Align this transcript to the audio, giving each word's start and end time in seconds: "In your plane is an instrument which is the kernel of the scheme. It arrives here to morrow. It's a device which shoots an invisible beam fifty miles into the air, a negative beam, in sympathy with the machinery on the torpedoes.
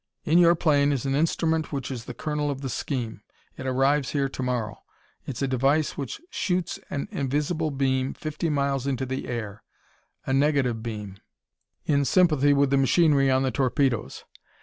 "In 0.25 0.39
your 0.39 0.55
plane 0.55 0.91
is 0.91 1.05
an 1.05 1.13
instrument 1.13 1.71
which 1.71 1.91
is 1.91 2.05
the 2.05 2.15
kernel 2.15 2.49
of 2.49 2.61
the 2.61 2.71
scheme. 2.71 3.21
It 3.55 3.67
arrives 3.67 4.13
here 4.13 4.27
to 4.27 4.41
morrow. 4.41 4.81
It's 5.27 5.43
a 5.43 5.47
device 5.47 5.95
which 5.95 6.19
shoots 6.31 6.79
an 6.89 7.07
invisible 7.11 7.69
beam 7.69 8.15
fifty 8.15 8.49
miles 8.49 8.87
into 8.87 9.05
the 9.05 9.27
air, 9.27 9.61
a 10.25 10.33
negative 10.33 10.81
beam, 10.81 11.17
in 11.85 12.03
sympathy 12.05 12.51
with 12.51 12.71
the 12.71 12.77
machinery 12.77 13.29
on 13.29 13.43
the 13.43 13.51
torpedoes. 13.51 14.23